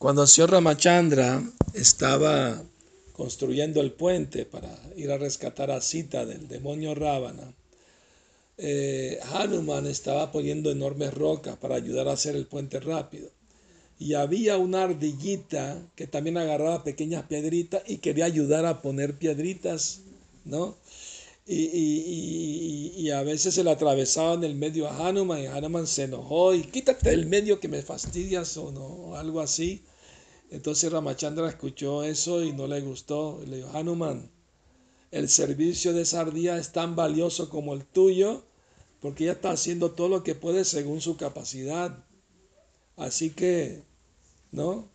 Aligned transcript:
Cuando 0.00 0.24
el 0.24 0.48
Ramachandra 0.48 1.42
estaba 1.74 2.64
construyendo 3.12 3.82
el 3.82 3.92
puente 3.92 4.46
para 4.46 4.74
ir 4.96 5.10
a 5.10 5.18
rescatar 5.18 5.70
a 5.70 5.82
Sita 5.82 6.24
del 6.24 6.48
demonio 6.48 6.94
Ravana, 6.94 7.52
eh, 8.56 9.20
Hanuman 9.34 9.86
estaba 9.86 10.32
poniendo 10.32 10.70
enormes 10.70 11.12
rocas 11.12 11.58
para 11.58 11.74
ayudar 11.74 12.08
a 12.08 12.12
hacer 12.12 12.34
el 12.34 12.46
puente 12.46 12.80
rápido. 12.80 13.28
Y 13.98 14.14
había 14.14 14.56
una 14.56 14.84
ardillita 14.84 15.76
que 15.96 16.06
también 16.06 16.38
agarraba 16.38 16.82
pequeñas 16.82 17.24
piedritas 17.26 17.82
y 17.86 17.98
quería 17.98 18.24
ayudar 18.24 18.64
a 18.64 18.80
poner 18.80 19.18
piedritas, 19.18 20.00
¿no? 20.46 20.78
Y, 21.46 23.10
a 23.10 23.22
veces 23.22 23.52
se 23.52 23.64
le 23.64 23.70
atravesaba 23.70 24.32
en 24.32 24.44
el 24.44 24.54
medio 24.54 24.88
a 24.88 25.08
Hanuman 25.08 25.42
y 25.42 25.46
Hanuman 25.46 25.86
se 25.86 26.04
enojó 26.04 26.54
y 26.54 26.62
quítate 26.62 27.10
del 27.10 27.26
medio 27.26 27.60
que 27.60 27.68
me 27.68 27.82
fastidias 27.82 28.56
o 28.56 28.72
no, 28.72 29.14
algo 29.16 29.40
así. 29.40 29.84
Entonces 30.50 30.92
Ramachandra 30.92 31.48
escuchó 31.48 32.02
eso 32.04 32.42
y 32.42 32.52
no 32.52 32.66
le 32.66 32.80
gustó. 32.80 33.40
Le 33.46 33.58
dijo, 33.58 33.70
Hanuman, 33.72 34.28
el 35.10 35.28
servicio 35.28 35.92
de 35.92 36.02
esa 36.02 36.20
ardilla 36.20 36.58
es 36.58 36.72
tan 36.72 36.96
valioso 36.96 37.48
como 37.48 37.74
el 37.74 37.84
tuyo 37.84 38.42
porque 39.00 39.24
ella 39.24 39.32
está 39.32 39.50
haciendo 39.50 39.92
todo 39.92 40.08
lo 40.08 40.22
que 40.22 40.34
puede 40.34 40.64
según 40.64 41.00
su 41.00 41.16
capacidad. 41.16 42.04
Así 42.96 43.30
que, 43.30 43.82
¿no? 44.52 44.88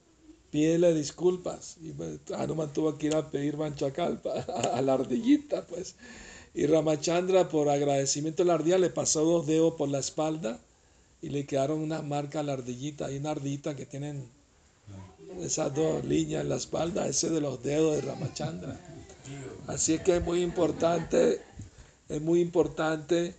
Pídele 0.52 0.94
disculpas. 0.94 1.78
Y 1.82 1.92
pues, 1.92 2.20
Hanuman 2.38 2.72
tuvo 2.72 2.98
que 2.98 3.08
ir 3.08 3.16
a 3.16 3.32
pedir 3.32 3.58
manchacalpa 3.58 4.32
a 4.74 4.82
la 4.82 4.94
ardillita, 4.94 5.66
pues. 5.66 5.96
Y 6.54 6.68
Ramachandra, 6.68 7.50
por 7.50 7.68
agradecimiento 7.70 8.44
a 8.44 8.46
la 8.46 8.54
ardilla, 8.54 8.78
le 8.78 8.90
pasó 8.90 9.26
dos 9.26 9.48
dedos 9.48 9.74
por 9.74 9.90
la 9.90 10.00
espalda 10.00 10.60
y 11.22 11.30
le 11.30 11.46
quedaron 11.46 11.80
unas 11.80 12.04
marcas 12.06 12.42
a 12.42 12.44
la 12.44 12.54
ardillita. 12.54 13.08
Hay 13.08 13.18
una 13.18 13.32
ardillita 13.32 13.76
que 13.76 13.86
tienen 13.86 14.30
esas 15.42 15.74
dos 15.74 16.04
líneas 16.06 16.44
en 16.44 16.50
la 16.50 16.56
espalda, 16.56 17.08
ese 17.08 17.30
de 17.30 17.42
los 17.42 17.62
dedos 17.62 17.96
de 17.96 18.02
Ramachandra. 18.02 18.80
Así 19.68 20.00
que 20.00 20.18
es 20.18 20.24
muy 20.24 20.42
importante, 20.42 21.42
es 22.10 22.22
muy 22.22 22.40
importante 22.42 23.34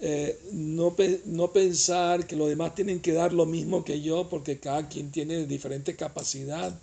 eh, 0.00 0.38
no, 0.52 0.94
no 1.26 1.52
pensar 1.52 2.26
que 2.26 2.36
los 2.36 2.48
demás 2.48 2.74
tienen 2.74 3.00
que 3.00 3.12
dar 3.12 3.32
lo 3.32 3.46
mismo 3.46 3.84
que 3.84 4.02
yo, 4.02 4.28
porque 4.28 4.58
cada 4.58 4.88
quien 4.88 5.10
tiene 5.10 5.46
diferente 5.46 5.96
capacidad. 5.96 6.78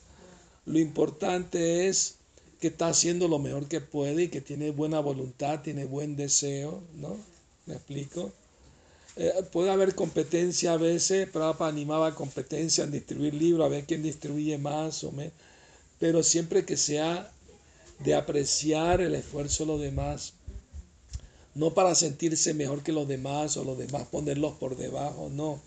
Lo 0.66 0.80
importante 0.80 1.88
es 1.88 2.16
que 2.60 2.68
está 2.68 2.88
haciendo 2.88 3.28
lo 3.28 3.40
mejor 3.40 3.68
que 3.68 3.82
puede 3.82 4.24
y 4.24 4.28
que 4.30 4.42
tiene 4.42 4.72
buena 4.72 5.00
voluntad, 5.00 5.62
tiene 5.62 5.86
buen 5.86 6.16
deseo, 6.16 6.82
¿no? 6.96 7.18
¿Me 7.66 7.76
explico? 7.76 8.32
Eh, 9.18 9.32
puede 9.52 9.72
haber 9.72 9.94
competencia 9.94 10.74
a 10.74 10.78
veces, 10.78 11.30
Prabhupada 11.30 11.70
animaba 11.70 12.16
competencia 12.16 12.84
en 12.84 12.92
distribuir 12.92 13.34
libros, 13.34 13.66
a 13.66 13.70
ver 13.70 13.86
quién 13.86 14.02
distribuye 14.02 14.58
más 14.58 15.04
o 15.04 15.12
menos, 15.12 15.34
pero 16.00 16.24
siempre 16.24 16.66
que 16.66 16.78
sea 16.78 17.32
de 18.00 18.16
apreciar 18.16 19.02
el 19.02 19.16
esfuerzo 19.16 19.66
de 19.66 19.72
los 19.72 19.82
demás, 19.82 20.34
no 21.56 21.74
para 21.74 21.94
sentirse 21.96 22.54
mejor 22.54 22.84
que 22.84 22.94
los 22.94 23.08
demás 23.08 23.58
o 23.58 23.66
los 23.66 23.78
demás 23.78 24.08
ponerlos 24.08 24.54
por 24.54 24.78
debajo, 24.78 25.30
no, 25.30 25.60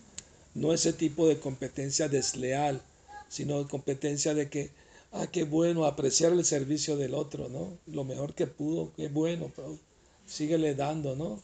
no 0.54 0.72
ese 0.72 0.92
tipo 0.92 1.28
de 1.28 1.38
competencia 1.38 2.08
desleal, 2.08 2.80
sino 3.28 3.68
competencia 3.68 4.34
de 4.34 4.48
que 4.48 4.70
ah, 5.14 5.26
qué 5.30 5.44
bueno, 5.44 5.86
apreciar 5.86 6.32
el 6.32 6.44
servicio 6.44 6.96
del 6.96 7.14
otro, 7.14 7.48
¿no? 7.48 7.78
Lo 7.86 8.04
mejor 8.04 8.34
que 8.34 8.46
pudo, 8.46 8.92
qué 8.96 9.08
bueno, 9.08 9.50
pero 9.54 9.78
síguele 10.26 10.74
dando, 10.74 11.16
¿no? 11.16 11.40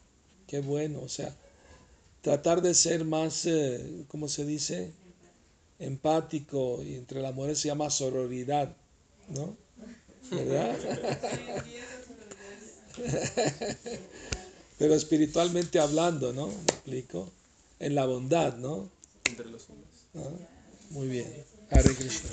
Qué 0.47 0.61
bueno, 0.61 1.01
o 1.03 1.09
sea, 1.09 1.35
tratar 2.21 2.63
de 2.63 2.75
ser 2.75 3.05
más, 3.05 3.47
eh, 3.47 4.05
¿cómo 4.09 4.29
se 4.29 4.45
dice? 4.45 4.93
Empático, 5.79 6.83
y 6.83 6.95
entre 6.95 7.21
las 7.23 7.35
mujeres 7.35 7.59
se 7.59 7.69
llama 7.69 7.89
sororidad, 7.91 8.77
¿no? 9.29 9.57
¿Verdad? 10.31 10.79
Pero 14.79 14.95
espiritualmente 14.95 15.79
hablando, 15.81 16.33
¿no? 16.33 16.49
¿Me 16.49 16.55
explico? 16.55 17.31
En 17.79 17.95
la 17.95 18.07
bondad, 18.07 18.57
¿no? 18.57 18.91
Entre 19.25 19.47
los 19.47 19.69
hombres. 19.71 20.07
Muy 20.91 21.09
bien. 21.09 21.45
Hare 21.71 21.95
Krishna. 21.95 22.31